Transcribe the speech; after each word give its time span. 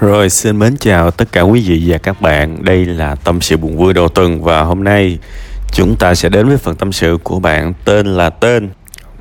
Rồi 0.00 0.30
xin 0.30 0.58
mến 0.58 0.76
chào 0.76 1.10
tất 1.10 1.32
cả 1.32 1.40
quý 1.40 1.62
vị 1.66 1.84
và 1.86 1.98
các 1.98 2.20
bạn. 2.20 2.64
Đây 2.64 2.84
là 2.84 3.14
Tâm 3.14 3.40
sự 3.40 3.56
buồn 3.56 3.76
vui 3.76 3.94
đầu 3.94 4.08
tuần 4.08 4.42
Và 4.42 4.62
hôm 4.62 4.84
nay 4.84 5.18
chúng 5.72 5.96
ta 5.96 6.14
sẽ 6.14 6.28
đến 6.28 6.48
với 6.48 6.56
phần 6.56 6.76
tâm 6.76 6.92
sự 6.92 7.18
của 7.22 7.38
bạn 7.38 7.72
Tên 7.84 8.06
là 8.06 8.30
tên. 8.30 8.70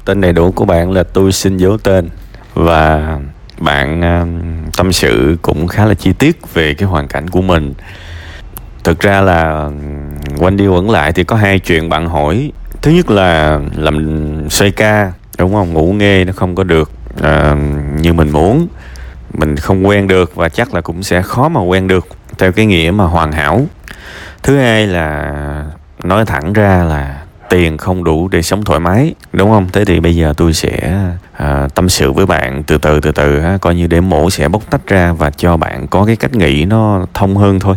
Tên 0.05 0.21
đầy 0.21 0.33
đủ 0.33 0.51
của 0.51 0.65
bạn 0.65 0.91
là 0.91 1.03
tôi 1.03 1.31
xin 1.31 1.57
giấu 1.57 1.77
tên. 1.77 2.09
Và 2.53 3.17
bạn 3.59 3.99
uh, 3.99 4.73
tâm 4.77 4.93
sự 4.93 5.37
cũng 5.41 5.67
khá 5.67 5.85
là 5.85 5.93
chi 5.93 6.13
tiết 6.13 6.53
về 6.53 6.73
cái 6.73 6.89
hoàn 6.89 7.07
cảnh 7.07 7.29
của 7.29 7.41
mình. 7.41 7.73
Thực 8.83 8.99
ra 8.99 9.21
là 9.21 9.63
um, 9.65 9.79
quanh 10.37 10.57
đi 10.57 10.67
quẩn 10.67 10.89
lại 10.89 11.11
thì 11.11 11.23
có 11.23 11.35
hai 11.35 11.59
chuyện 11.59 11.89
bạn 11.89 12.07
hỏi. 12.07 12.51
Thứ 12.81 12.91
nhất 12.91 13.09
là 13.09 13.59
làm 13.75 14.49
xoay 14.49 14.71
ca 14.71 15.11
đúng 15.37 15.53
không? 15.53 15.73
Ngủ 15.73 15.93
nghe 15.93 16.25
nó 16.25 16.33
không 16.33 16.55
có 16.55 16.63
được 16.63 16.91
uh, 17.19 17.57
như 17.99 18.13
mình 18.13 18.29
muốn 18.29 18.67
mình 19.33 19.55
không 19.55 19.87
quen 19.87 20.07
được 20.07 20.35
và 20.35 20.49
chắc 20.49 20.73
là 20.73 20.81
cũng 20.81 21.03
sẽ 21.03 21.21
khó 21.21 21.49
mà 21.49 21.61
quen 21.61 21.87
được 21.87 22.07
theo 22.37 22.51
cái 22.51 22.65
nghĩa 22.65 22.91
mà 22.91 23.03
hoàn 23.03 23.31
hảo. 23.31 23.61
Thứ 24.43 24.57
hai 24.57 24.87
là 24.87 25.33
nói 26.03 26.25
thẳng 26.25 26.53
ra 26.53 26.83
là 26.83 27.21
tiền 27.49 27.77
không 27.77 28.03
đủ 28.03 28.27
để 28.27 28.41
sống 28.41 28.63
thoải 28.63 28.79
mái 28.79 29.15
đúng 29.33 29.49
không? 29.49 29.67
Thế 29.73 29.85
thì 29.85 29.99
bây 29.99 30.15
giờ 30.15 30.33
tôi 30.37 30.53
sẽ 30.53 31.01
à, 31.33 31.67
tâm 31.75 31.89
sự 31.89 32.11
với 32.11 32.25
bạn 32.25 32.63
từ 32.63 32.77
từ 32.77 32.99
từ 32.99 33.11
từ 33.11 33.39
ha 33.39 33.57
coi 33.57 33.75
như 33.75 33.87
để 33.87 34.01
mổ 34.01 34.29
sẽ 34.29 34.47
bóc 34.47 34.61
tách 34.69 34.87
ra 34.87 35.13
và 35.13 35.29
cho 35.29 35.57
bạn 35.57 35.87
có 35.87 36.05
cái 36.05 36.15
cách 36.15 36.33
nghĩ 36.33 36.65
nó 36.65 37.05
thông 37.13 37.37
hơn 37.37 37.59
thôi. 37.59 37.75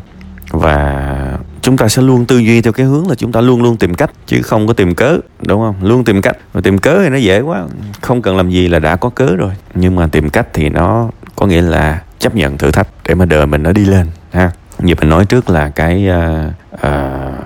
Và 0.50 1.38
chúng 1.62 1.76
ta 1.76 1.88
sẽ 1.88 2.02
luôn 2.02 2.24
tư 2.24 2.38
duy 2.38 2.62
theo 2.62 2.72
cái 2.72 2.86
hướng 2.86 3.08
là 3.08 3.14
chúng 3.14 3.32
ta 3.32 3.40
luôn 3.40 3.62
luôn 3.62 3.76
tìm 3.76 3.94
cách 3.94 4.10
chứ 4.26 4.42
không 4.42 4.66
có 4.66 4.72
tìm 4.72 4.94
cớ 4.94 5.18
đúng 5.46 5.60
không? 5.60 5.74
Luôn 5.82 6.04
tìm 6.04 6.22
cách. 6.22 6.36
Và 6.52 6.60
tìm 6.60 6.78
cớ 6.78 6.98
thì 7.02 7.08
nó 7.08 7.16
dễ 7.16 7.40
quá 7.40 7.64
không 8.00 8.22
cần 8.22 8.36
làm 8.36 8.50
gì 8.50 8.68
là 8.68 8.78
đã 8.78 8.96
có 8.96 9.08
cớ 9.08 9.36
rồi. 9.36 9.50
Nhưng 9.74 9.96
mà 9.96 10.06
tìm 10.06 10.30
cách 10.30 10.46
thì 10.52 10.68
nó 10.68 11.10
có 11.36 11.46
nghĩa 11.46 11.62
là 11.62 12.00
chấp 12.18 12.34
nhận 12.34 12.58
thử 12.58 12.70
thách 12.70 12.88
để 13.08 13.14
mà 13.14 13.24
đời 13.24 13.46
mình 13.46 13.62
nó 13.62 13.72
đi 13.72 13.84
lên 13.84 14.06
ha. 14.32 14.50
Như 14.78 14.94
mình 15.00 15.08
nói 15.08 15.24
trước 15.24 15.50
là 15.50 15.68
cái 15.68 16.08
uh, 16.08 16.52
uh, 16.74 17.44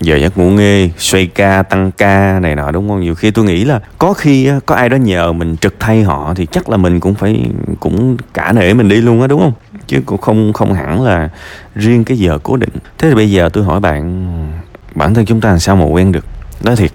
giờ 0.00 0.16
giấc 0.16 0.38
ngủ 0.38 0.50
nghê 0.50 0.90
xoay 0.98 1.26
ca 1.26 1.62
tăng 1.62 1.90
ca 1.92 2.40
này 2.40 2.56
nọ 2.56 2.70
đúng 2.70 2.88
không? 2.88 3.00
Nhiều 3.00 3.14
khi 3.14 3.30
tôi 3.30 3.44
nghĩ 3.44 3.64
là 3.64 3.80
có 3.98 4.12
khi 4.12 4.50
có 4.66 4.74
ai 4.74 4.88
đó 4.88 4.96
nhờ 4.96 5.32
mình 5.32 5.56
trực 5.56 5.74
thay 5.80 6.02
họ 6.02 6.34
thì 6.36 6.46
chắc 6.46 6.68
là 6.68 6.76
mình 6.76 7.00
cũng 7.00 7.14
phải 7.14 7.50
cũng 7.80 8.16
cả 8.34 8.52
nể 8.52 8.74
mình 8.74 8.88
đi 8.88 8.96
luôn 8.96 9.20
á 9.20 9.26
đúng 9.26 9.40
không? 9.40 9.52
Chứ 9.86 10.00
cũng 10.06 10.20
không 10.20 10.52
không 10.52 10.74
hẳn 10.74 11.02
là 11.02 11.28
riêng 11.74 12.04
cái 12.04 12.18
giờ 12.18 12.38
cố 12.42 12.56
định. 12.56 12.72
Thế 12.98 13.08
thì 13.08 13.14
bây 13.14 13.30
giờ 13.30 13.48
tôi 13.52 13.64
hỏi 13.64 13.80
bạn 13.80 14.26
bản 14.94 15.14
thân 15.14 15.26
chúng 15.26 15.40
ta 15.40 15.48
làm 15.48 15.58
sao 15.58 15.76
mà 15.76 15.84
quen 15.84 16.12
được? 16.12 16.24
Nói 16.62 16.76
thiệt 16.76 16.90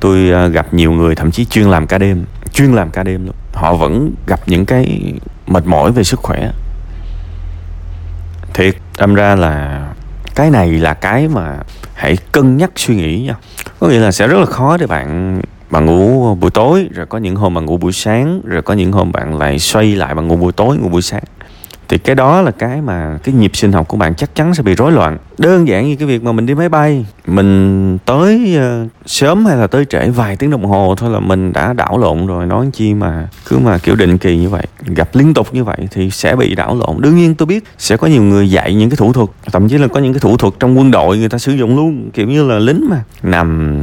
tôi 0.00 0.30
ờ, 0.30 0.48
gặp 0.48 0.74
nhiều 0.74 0.92
người 0.92 1.14
thậm 1.14 1.30
chí 1.30 1.44
chuyên 1.44 1.66
làm 1.66 1.86
ca 1.86 1.98
đêm 1.98 2.24
chuyên 2.52 2.72
làm 2.72 2.90
ca 2.90 3.02
đêm 3.02 3.26
luôn. 3.26 3.34
Họ 3.52 3.74
vẫn 3.74 4.14
gặp 4.26 4.40
những 4.46 4.66
cái 4.66 5.12
mệt 5.46 5.66
mỏi 5.66 5.92
về 5.92 6.04
sức 6.04 6.20
khỏe. 6.20 6.50
Thiệt, 8.54 8.74
đâm 8.98 9.14
ra 9.14 9.36
là 9.36 9.86
cái 10.34 10.50
này 10.50 10.70
là 10.70 10.94
cái 10.94 11.28
mà 11.28 11.58
hãy 11.94 12.16
cân 12.32 12.56
nhắc 12.56 12.70
suy 12.76 12.96
nghĩ 12.96 13.22
nha. 13.26 13.34
Có 13.80 13.88
nghĩa 13.88 13.98
là 13.98 14.12
sẽ 14.12 14.26
rất 14.26 14.38
là 14.38 14.46
khó 14.46 14.76
để 14.76 14.86
bạn 14.86 15.40
bạn 15.70 15.86
ngủ 15.86 16.34
buổi 16.34 16.50
tối, 16.50 16.88
rồi 16.94 17.06
có 17.06 17.18
những 17.18 17.36
hôm 17.36 17.54
bạn 17.54 17.64
ngủ 17.64 17.76
buổi 17.76 17.92
sáng, 17.92 18.40
rồi 18.44 18.62
có 18.62 18.74
những 18.74 18.92
hôm 18.92 19.12
bạn 19.12 19.38
lại 19.38 19.58
xoay 19.58 19.96
lại 19.96 20.14
bạn 20.14 20.28
ngủ 20.28 20.36
buổi 20.36 20.52
tối, 20.52 20.76
ngủ 20.76 20.88
buổi 20.88 21.02
sáng 21.02 21.22
thì 21.90 21.98
cái 21.98 22.14
đó 22.14 22.42
là 22.42 22.50
cái 22.50 22.80
mà 22.80 23.18
cái 23.24 23.34
nhịp 23.34 23.50
sinh 23.54 23.72
học 23.72 23.88
của 23.88 23.96
bạn 23.96 24.14
chắc 24.14 24.34
chắn 24.34 24.54
sẽ 24.54 24.62
bị 24.62 24.74
rối 24.74 24.92
loạn. 24.92 25.18
Đơn 25.38 25.68
giản 25.68 25.88
như 25.88 25.96
cái 25.96 26.08
việc 26.08 26.22
mà 26.22 26.32
mình 26.32 26.46
đi 26.46 26.54
máy 26.54 26.68
bay 26.68 27.06
mình 27.26 27.98
tới 27.98 28.58
uh, 28.58 28.90
sớm 29.06 29.46
hay 29.46 29.56
là 29.56 29.66
tới 29.66 29.84
trễ 29.84 30.08
vài 30.08 30.36
tiếng 30.36 30.50
đồng 30.50 30.64
hồ 30.64 30.94
thôi 30.98 31.10
là 31.10 31.20
mình 31.20 31.52
đã 31.52 31.72
đảo 31.72 31.98
lộn 31.98 32.26
rồi. 32.26 32.46
Nói 32.46 32.70
chi 32.72 32.94
mà 32.94 33.28
cứ 33.48 33.58
mà 33.58 33.78
kiểu 33.78 33.96
định 33.96 34.18
kỳ 34.18 34.36
như 34.36 34.48
vậy 34.48 34.66
gặp 34.86 35.08
liên 35.12 35.34
tục 35.34 35.48
như 35.52 35.64
vậy 35.64 35.78
thì 35.90 36.10
sẽ 36.10 36.36
bị 36.36 36.54
đảo 36.54 36.76
lộn. 36.76 37.00
Đương 37.00 37.16
nhiên 37.16 37.34
tôi 37.34 37.46
biết 37.46 37.64
sẽ 37.78 37.96
có 37.96 38.06
nhiều 38.06 38.22
người 38.22 38.50
dạy 38.50 38.74
những 38.74 38.90
cái 38.90 38.96
thủ 38.96 39.12
thuật 39.12 39.28
thậm 39.52 39.68
chí 39.68 39.78
là 39.78 39.86
có 39.86 40.00
những 40.00 40.12
cái 40.12 40.20
thủ 40.20 40.36
thuật 40.36 40.54
trong 40.60 40.78
quân 40.78 40.90
đội 40.90 41.18
người 41.18 41.28
ta 41.28 41.38
sử 41.38 41.52
dụng 41.52 41.76
luôn 41.76 42.10
kiểu 42.14 42.26
như 42.26 42.48
là 42.48 42.58
lính 42.58 42.88
mà 42.90 43.02
nằm 43.22 43.78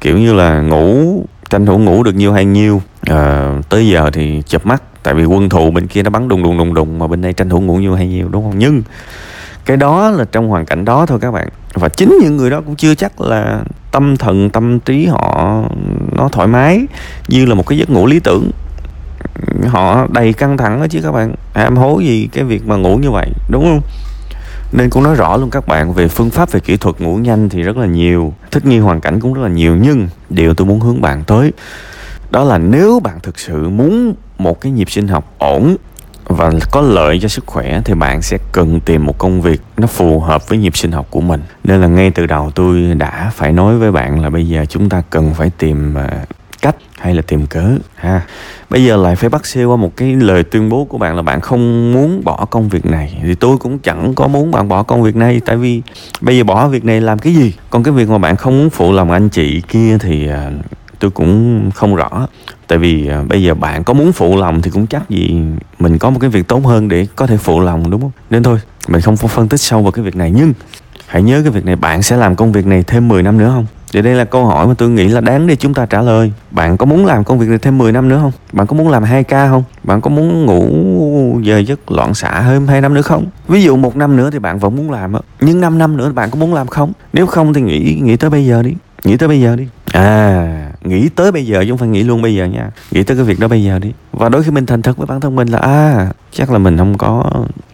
kiểu 0.00 0.18
như 0.18 0.34
là 0.34 0.60
ngủ 0.60 1.24
tranh 1.50 1.66
thủ 1.66 1.78
ngủ 1.78 2.02
được 2.02 2.14
nhiều 2.14 2.32
hay 2.32 2.44
nhiêu 2.44 2.82
à, 3.00 3.16
ờ, 3.16 3.54
tới 3.68 3.88
giờ 3.88 4.10
thì 4.12 4.42
chập 4.46 4.66
mắt 4.66 4.82
tại 5.06 5.14
vì 5.14 5.24
quân 5.24 5.48
thù 5.48 5.70
bên 5.70 5.86
kia 5.86 6.02
nó 6.02 6.10
bắn 6.10 6.28
đùng 6.28 6.42
đùng 6.42 6.58
đùng 6.58 6.74
đùng 6.74 6.98
mà 6.98 7.06
bên 7.06 7.22
đây 7.22 7.32
tranh 7.32 7.48
thủ 7.48 7.60
ngủ 7.60 7.76
nhiều 7.76 7.94
hay 7.94 8.08
nhiều, 8.08 8.28
đúng 8.28 8.42
không? 8.44 8.58
Nhưng 8.58 8.82
cái 9.64 9.76
đó 9.76 10.10
là 10.10 10.24
trong 10.32 10.48
hoàn 10.48 10.66
cảnh 10.66 10.84
đó 10.84 11.06
thôi 11.06 11.18
các 11.22 11.30
bạn. 11.30 11.48
Và 11.74 11.88
chính 11.88 12.18
những 12.22 12.36
người 12.36 12.50
đó 12.50 12.60
cũng 12.66 12.76
chưa 12.76 12.94
chắc 12.94 13.20
là 13.20 13.62
tâm 13.92 14.16
thần, 14.16 14.50
tâm 14.50 14.80
trí 14.80 15.06
họ, 15.06 15.62
nó 16.16 16.28
thoải 16.28 16.48
mái 16.48 16.86
như 17.28 17.46
là 17.46 17.54
một 17.54 17.66
cái 17.66 17.78
giấc 17.78 17.90
ngủ 17.90 18.06
lý 18.06 18.20
tưởng. 18.20 18.50
Họ 19.66 20.06
đầy 20.12 20.32
căng 20.32 20.56
thẳng 20.56 20.80
đó 20.80 20.86
chứ 20.90 21.00
các 21.02 21.12
bạn. 21.12 21.34
Ham 21.54 21.76
hố 21.76 22.00
gì 22.00 22.28
cái 22.32 22.44
việc 22.44 22.66
mà 22.66 22.76
ngủ 22.76 22.96
như 22.96 23.10
vậy, 23.10 23.30
đúng 23.50 23.64
không? 23.64 23.80
Nên 24.72 24.90
cũng 24.90 25.02
nói 25.02 25.14
rõ 25.14 25.36
luôn 25.36 25.50
các 25.50 25.68
bạn, 25.68 25.92
về 25.92 26.08
phương 26.08 26.30
pháp, 26.30 26.52
về 26.52 26.60
kỹ 26.60 26.76
thuật 26.76 27.00
ngủ 27.00 27.16
nhanh 27.16 27.48
thì 27.48 27.62
rất 27.62 27.76
là 27.76 27.86
nhiều. 27.86 28.34
Thích 28.50 28.66
nghi 28.66 28.78
hoàn 28.78 29.00
cảnh 29.00 29.20
cũng 29.20 29.34
rất 29.34 29.42
là 29.42 29.48
nhiều, 29.48 29.76
nhưng 29.76 30.08
điều 30.30 30.54
tôi 30.54 30.66
muốn 30.66 30.80
hướng 30.80 31.00
bạn 31.00 31.24
tới 31.24 31.52
đó 32.30 32.44
là 32.44 32.58
nếu 32.58 33.00
bạn 33.00 33.18
thực 33.22 33.38
sự 33.38 33.68
muốn 33.68 34.14
một 34.38 34.60
cái 34.60 34.72
nhịp 34.72 34.90
sinh 34.90 35.08
học 35.08 35.34
ổn 35.38 35.76
và 36.24 36.52
có 36.70 36.80
lợi 36.80 37.18
cho 37.22 37.28
sức 37.28 37.46
khỏe 37.46 37.80
thì 37.84 37.94
bạn 37.94 38.22
sẽ 38.22 38.38
cần 38.52 38.80
tìm 38.80 39.04
một 39.04 39.18
công 39.18 39.40
việc 39.40 39.60
nó 39.76 39.86
phù 39.86 40.20
hợp 40.20 40.48
với 40.48 40.58
nhịp 40.58 40.76
sinh 40.76 40.92
học 40.92 41.06
của 41.10 41.20
mình. 41.20 41.42
Nên 41.64 41.80
là 41.80 41.86
ngay 41.86 42.10
từ 42.10 42.26
đầu 42.26 42.50
tôi 42.54 42.94
đã 42.98 43.32
phải 43.34 43.52
nói 43.52 43.78
với 43.78 43.92
bạn 43.92 44.20
là 44.20 44.30
bây 44.30 44.48
giờ 44.48 44.64
chúng 44.68 44.88
ta 44.88 45.02
cần 45.10 45.34
phải 45.34 45.50
tìm 45.58 45.94
à, 45.94 46.08
cách 46.62 46.76
hay 46.98 47.14
là 47.14 47.22
tìm 47.22 47.46
cớ, 47.46 47.78
ha. 47.94 48.20
Bây 48.70 48.84
giờ 48.84 48.96
lại 48.96 49.16
phải 49.16 49.30
bắt 49.30 49.46
xe 49.46 49.64
qua 49.64 49.76
một 49.76 49.96
cái 49.96 50.12
lời 50.14 50.42
tuyên 50.42 50.68
bố 50.68 50.84
của 50.84 50.98
bạn 50.98 51.16
là 51.16 51.22
bạn 51.22 51.40
không 51.40 51.92
muốn 51.92 52.24
bỏ 52.24 52.46
công 52.50 52.68
việc 52.68 52.86
này. 52.86 53.18
Thì 53.22 53.34
tôi 53.34 53.56
cũng 53.56 53.78
chẳng 53.78 54.14
có 54.14 54.28
muốn 54.28 54.50
bạn 54.50 54.68
bỏ 54.68 54.82
công 54.82 55.02
việc 55.02 55.16
này, 55.16 55.40
tại 55.46 55.56
vì 55.56 55.82
bây 56.20 56.38
giờ 56.38 56.44
bỏ 56.44 56.68
việc 56.68 56.84
này 56.84 57.00
làm 57.00 57.18
cái 57.18 57.34
gì? 57.34 57.52
Còn 57.70 57.82
cái 57.82 57.94
việc 57.94 58.08
mà 58.08 58.18
bạn 58.18 58.36
không 58.36 58.58
muốn 58.58 58.70
phụ 58.70 58.92
lòng 58.92 59.10
anh 59.10 59.28
chị 59.28 59.62
kia 59.68 59.98
thì 60.00 60.28
à, 60.28 60.50
tôi 60.98 61.10
cũng 61.10 61.70
không 61.74 61.94
rõ. 61.94 62.26
Tại 62.68 62.78
vì 62.78 63.08
à, 63.08 63.22
bây 63.28 63.42
giờ 63.42 63.54
bạn 63.54 63.84
có 63.84 63.92
muốn 63.92 64.12
phụ 64.12 64.36
lòng 64.36 64.62
thì 64.62 64.70
cũng 64.70 64.86
chắc 64.86 65.10
gì 65.10 65.40
mình 65.78 65.98
có 65.98 66.10
một 66.10 66.18
cái 66.20 66.30
việc 66.30 66.48
tốt 66.48 66.66
hơn 66.66 66.88
để 66.88 67.06
có 67.16 67.26
thể 67.26 67.36
phụ 67.36 67.60
lòng, 67.60 67.90
đúng 67.90 68.00
không? 68.00 68.10
Nên 68.30 68.42
thôi, 68.42 68.58
mình 68.88 69.00
không 69.00 69.16
phân 69.16 69.48
tích 69.48 69.60
sâu 69.60 69.82
vào 69.82 69.92
cái 69.92 70.04
việc 70.04 70.16
này. 70.16 70.32
Nhưng 70.36 70.52
hãy 71.06 71.22
nhớ 71.22 71.40
cái 71.42 71.50
việc 71.50 71.64
này, 71.64 71.76
bạn 71.76 72.02
sẽ 72.02 72.16
làm 72.16 72.36
công 72.36 72.52
việc 72.52 72.66
này 72.66 72.82
thêm 72.86 73.08
10 73.08 73.22
năm 73.22 73.38
nữa 73.38 73.50
không? 73.54 73.66
Thì 73.92 74.02
đây 74.02 74.14
là 74.14 74.24
câu 74.24 74.46
hỏi 74.46 74.66
mà 74.66 74.74
tôi 74.78 74.90
nghĩ 74.90 75.08
là 75.08 75.20
đáng 75.20 75.46
để 75.46 75.56
chúng 75.56 75.74
ta 75.74 75.86
trả 75.86 76.02
lời. 76.02 76.32
Bạn 76.50 76.76
có 76.76 76.86
muốn 76.86 77.06
làm 77.06 77.24
công 77.24 77.38
việc 77.38 77.48
này 77.48 77.58
thêm 77.58 77.78
10 77.78 77.92
năm 77.92 78.08
nữa 78.08 78.18
không? 78.22 78.32
Bạn 78.52 78.66
có 78.66 78.76
muốn 78.76 78.88
làm 78.88 79.02
2 79.02 79.24
ca 79.24 79.48
không? 79.48 79.64
Bạn 79.82 80.00
có 80.00 80.10
muốn 80.10 80.44
ngủ 80.44 81.40
giờ 81.42 81.58
giấc 81.58 81.90
loạn 81.90 82.14
xạ 82.14 82.40
hơn 82.40 82.66
hai 82.66 82.80
năm 82.80 82.94
nữa 82.94 83.02
không? 83.02 83.26
Ví 83.48 83.62
dụ 83.62 83.76
một 83.76 83.96
năm 83.96 84.16
nữa 84.16 84.30
thì 84.32 84.38
bạn 84.38 84.58
vẫn 84.58 84.76
muốn 84.76 84.90
làm 84.90 85.12
nhưng 85.40 85.60
5 85.60 85.78
năm 85.78 85.96
nữa 85.96 86.12
bạn 86.12 86.30
có 86.30 86.38
muốn 86.38 86.54
làm 86.54 86.66
không? 86.66 86.92
Nếu 87.12 87.26
không 87.26 87.54
thì 87.54 87.60
nghĩ 87.60 88.00
nghĩ 88.02 88.16
tới 88.16 88.30
bây 88.30 88.46
giờ 88.46 88.62
đi, 88.62 88.74
nghĩ 89.04 89.16
tới 89.16 89.28
bây 89.28 89.40
giờ 89.40 89.56
đi 89.56 89.66
à 89.96 90.72
nghĩ 90.84 91.08
tới 91.08 91.32
bây 91.32 91.46
giờ 91.46 91.64
chứ 91.64 91.70
không 91.70 91.78
phải 91.78 91.88
nghĩ 91.88 92.02
luôn 92.02 92.22
bây 92.22 92.34
giờ 92.34 92.44
nha. 92.44 92.70
Nghĩ 92.90 93.02
tới 93.02 93.16
cái 93.16 93.26
việc 93.26 93.40
đó 93.40 93.48
bây 93.48 93.64
giờ 93.64 93.78
đi. 93.78 93.92
Và 94.12 94.28
đôi 94.28 94.42
khi 94.42 94.50
mình 94.50 94.66
thành 94.66 94.82
thật 94.82 94.96
với 94.96 95.06
bản 95.06 95.20
thân 95.20 95.36
mình 95.36 95.48
là 95.48 95.58
à 95.58 96.08
chắc 96.32 96.50
là 96.50 96.58
mình 96.58 96.78
không 96.78 96.98
có 96.98 97.24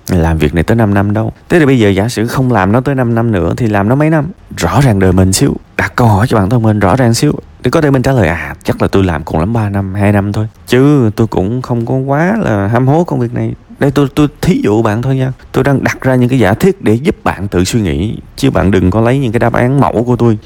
làm 0.08 0.38
việc 0.38 0.54
này 0.54 0.64
tới 0.64 0.76
5 0.76 0.94
năm 0.94 1.12
đâu. 1.12 1.32
Thế 1.48 1.58
thì 1.58 1.66
bây 1.66 1.78
giờ 1.78 1.88
giả 1.88 2.08
sử 2.08 2.26
không 2.26 2.52
làm 2.52 2.72
nó 2.72 2.80
tới 2.80 2.94
5 2.94 3.14
năm 3.14 3.32
nữa 3.32 3.54
thì 3.56 3.66
làm 3.66 3.88
nó 3.88 3.94
mấy 3.94 4.10
năm? 4.10 4.26
Rõ 4.56 4.80
ràng 4.80 4.98
đời 4.98 5.12
mình 5.12 5.32
xíu. 5.32 5.56
Đặt 5.76 5.92
câu 5.96 6.08
hỏi 6.08 6.26
cho 6.26 6.38
bản 6.38 6.50
thân 6.50 6.62
mình 6.62 6.80
rõ 6.80 6.96
ràng 6.96 7.14
xíu. 7.14 7.32
Để 7.62 7.70
có 7.70 7.80
thể 7.80 7.90
mình 7.90 8.02
trả 8.02 8.12
lời 8.12 8.28
à 8.28 8.54
chắc 8.64 8.82
là 8.82 8.88
tôi 8.88 9.04
làm 9.04 9.24
cùng 9.24 9.40
lắm 9.40 9.52
3 9.52 9.68
năm 9.68 9.94
2 9.94 10.12
năm 10.12 10.32
thôi. 10.32 10.48
Chứ 10.66 11.10
tôi 11.16 11.26
cũng 11.26 11.62
không 11.62 11.86
có 11.86 11.94
quá 11.94 12.36
là 12.40 12.68
ham 12.68 12.88
hố 12.88 13.04
công 13.04 13.20
việc 13.20 13.34
này 13.34 13.54
đây, 13.82 13.90
tôi 13.90 14.08
tôi 14.14 14.28
thí 14.40 14.60
dụ 14.64 14.82
bạn 14.82 15.02
thôi 15.02 15.16
nha. 15.16 15.32
Tôi 15.52 15.64
đang 15.64 15.84
đặt 15.84 16.00
ra 16.00 16.14
những 16.14 16.28
cái 16.28 16.38
giả 16.38 16.54
thiết 16.54 16.82
để 16.82 16.94
giúp 16.94 17.16
bạn 17.24 17.48
tự 17.48 17.64
suy 17.64 17.80
nghĩ, 17.80 18.18
chứ 18.36 18.50
bạn 18.50 18.70
đừng 18.70 18.90
có 18.90 19.00
lấy 19.00 19.18
những 19.18 19.32
cái 19.32 19.40
đáp 19.40 19.52
án 19.52 19.80
mẫu 19.80 20.04
của 20.04 20.16
tôi. 20.16 20.38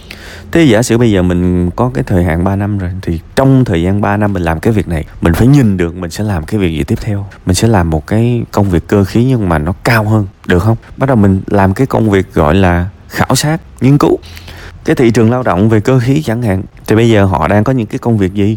Thế 0.52 0.64
giả 0.64 0.82
sử 0.82 0.98
bây 0.98 1.10
giờ 1.10 1.22
mình 1.22 1.70
có 1.70 1.90
cái 1.94 2.04
thời 2.06 2.24
hạn 2.24 2.44
3 2.44 2.56
năm 2.56 2.78
rồi, 2.78 2.90
thì 3.02 3.20
trong 3.36 3.64
thời 3.64 3.82
gian 3.82 4.00
3 4.00 4.16
năm 4.16 4.32
mình 4.32 4.42
làm 4.42 4.60
cái 4.60 4.72
việc 4.72 4.88
này, 4.88 5.04
mình 5.20 5.34
phải 5.34 5.46
nhìn 5.46 5.76
được 5.76 5.96
mình 5.96 6.10
sẽ 6.10 6.24
làm 6.24 6.44
cái 6.44 6.60
việc 6.60 6.78
gì 6.78 6.84
tiếp 6.84 6.98
theo. 7.00 7.26
Mình 7.46 7.54
sẽ 7.54 7.68
làm 7.68 7.90
một 7.90 8.06
cái 8.06 8.42
công 8.50 8.70
việc 8.70 8.86
cơ 8.86 9.04
khí 9.04 9.24
nhưng 9.24 9.48
mà 9.48 9.58
nó 9.58 9.72
cao 9.84 10.04
hơn, 10.04 10.26
được 10.46 10.58
không? 10.58 10.76
Bắt 10.96 11.06
đầu 11.06 11.16
mình 11.16 11.40
làm 11.46 11.74
cái 11.74 11.86
công 11.86 12.10
việc 12.10 12.34
gọi 12.34 12.54
là 12.54 12.88
khảo 13.08 13.34
sát, 13.34 13.60
nghiên 13.80 13.98
cứu. 13.98 14.18
Cái 14.84 14.96
thị 14.96 15.10
trường 15.10 15.30
lao 15.30 15.42
động 15.42 15.68
về 15.68 15.80
cơ 15.80 15.98
khí 15.98 16.22
chẳng 16.22 16.42
hạn, 16.42 16.62
thì 16.86 16.96
bây 16.96 17.10
giờ 17.10 17.24
họ 17.24 17.48
đang 17.48 17.64
có 17.64 17.72
những 17.72 17.86
cái 17.86 17.98
công 17.98 18.18
việc 18.18 18.34
gì? 18.34 18.56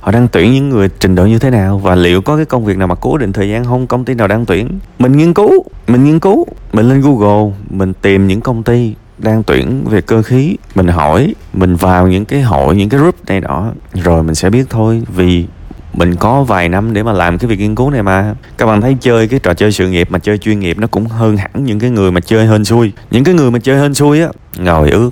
Họ 0.00 0.12
đang 0.12 0.28
tuyển 0.28 0.52
những 0.52 0.68
người 0.68 0.88
trình 1.00 1.14
độ 1.14 1.26
như 1.26 1.38
thế 1.38 1.50
nào? 1.50 1.78
Và 1.78 1.94
liệu 1.94 2.22
có 2.22 2.36
cái 2.36 2.44
công 2.44 2.64
việc 2.64 2.76
nào 2.76 2.88
mà 2.88 2.94
cố 2.94 3.18
định 3.18 3.32
thời 3.32 3.48
gian 3.48 3.64
không? 3.64 3.86
Công 3.86 4.04
ty 4.04 4.14
nào 4.14 4.28
đang 4.28 4.46
tuyển? 4.46 4.78
Mình 4.98 5.16
nghiên 5.16 5.34
cứu, 5.34 5.64
mình 5.86 6.04
nghiên 6.04 6.20
cứu. 6.20 6.46
Mình 6.72 6.88
lên 6.88 7.00
google, 7.00 7.52
mình 7.70 7.92
tìm 8.02 8.26
những 8.26 8.40
công 8.40 8.62
ty 8.62 8.94
đang 9.18 9.42
tuyển 9.42 9.84
về 9.84 10.00
cơ 10.00 10.22
khí. 10.22 10.56
Mình 10.74 10.88
hỏi, 10.88 11.34
mình 11.52 11.76
vào 11.76 12.06
những 12.06 12.24
cái 12.24 12.42
hội, 12.42 12.76
những 12.76 12.88
cái 12.88 13.00
group 13.00 13.14
này 13.26 13.40
đó 13.40 13.72
rồi 13.94 14.22
mình 14.22 14.34
sẽ 14.34 14.50
biết 14.50 14.66
thôi, 14.70 15.02
vì 15.16 15.46
mình 15.94 16.16
có 16.16 16.42
vài 16.42 16.68
năm 16.68 16.92
để 16.92 17.02
mà 17.02 17.12
làm 17.12 17.38
cái 17.38 17.48
việc 17.48 17.58
nghiên 17.58 17.74
cứu 17.74 17.90
này 17.90 18.02
mà. 18.02 18.34
Các 18.58 18.66
bạn 18.66 18.80
thấy 18.80 18.96
chơi 19.00 19.28
cái 19.28 19.40
trò 19.40 19.54
chơi 19.54 19.72
sự 19.72 19.88
nghiệp 19.88 20.10
mà 20.10 20.18
chơi 20.18 20.38
chuyên 20.38 20.60
nghiệp 20.60 20.78
nó 20.78 20.86
cũng 20.86 21.06
hơn 21.06 21.36
hẳn 21.36 21.50
những 21.54 21.78
cái 21.78 21.90
người 21.90 22.12
mà 22.12 22.20
chơi 22.20 22.46
hên 22.46 22.64
xui. 22.64 22.92
Những 23.10 23.24
cái 23.24 23.34
người 23.34 23.50
mà 23.50 23.58
chơi 23.58 23.80
hên 23.80 23.94
xui 23.94 24.20
á, 24.20 24.28
ngồi 24.58 24.90
ước 24.90 25.10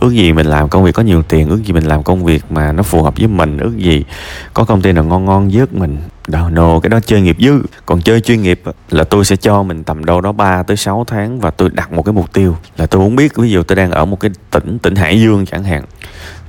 ước 0.00 0.12
gì 0.12 0.32
mình 0.32 0.46
làm 0.46 0.68
công 0.68 0.84
việc 0.84 0.92
có 0.92 1.02
nhiều 1.02 1.22
tiền, 1.22 1.48
ước 1.48 1.64
gì 1.64 1.72
mình 1.72 1.84
làm 1.84 2.02
công 2.02 2.24
việc 2.24 2.44
mà 2.50 2.72
nó 2.72 2.82
phù 2.82 3.02
hợp 3.02 3.14
với 3.18 3.26
mình, 3.28 3.58
ước 3.58 3.76
gì 3.76 4.04
có 4.54 4.64
công 4.64 4.82
ty 4.82 4.92
nào 4.92 5.04
ngon 5.04 5.24
ngon 5.24 5.50
dớt 5.50 5.72
mình. 5.72 5.98
Đâu 6.28 6.48
no 6.50 6.80
cái 6.80 6.90
đó 6.90 7.00
chơi 7.06 7.20
nghiệp 7.20 7.36
dư. 7.40 7.62
Còn 7.86 8.02
chơi 8.02 8.20
chuyên 8.20 8.42
nghiệp 8.42 8.62
là 8.90 9.04
tôi 9.04 9.24
sẽ 9.24 9.36
cho 9.36 9.62
mình 9.62 9.84
tầm 9.84 10.04
đâu 10.04 10.20
đó 10.20 10.32
3 10.32 10.62
tới 10.62 10.76
6 10.76 11.04
tháng 11.06 11.40
và 11.40 11.50
tôi 11.50 11.70
đặt 11.72 11.92
một 11.92 12.02
cái 12.02 12.12
mục 12.12 12.32
tiêu 12.32 12.56
là 12.76 12.86
tôi 12.86 13.00
muốn 13.00 13.16
biết, 13.16 13.36
ví 13.36 13.50
dụ 13.50 13.62
tôi 13.62 13.76
đang 13.76 13.90
ở 13.90 14.04
một 14.04 14.20
cái 14.20 14.30
tỉnh 14.50 14.78
tỉnh 14.78 14.96
Hải 14.96 15.20
Dương 15.20 15.46
chẳng 15.46 15.64
hạn, 15.64 15.84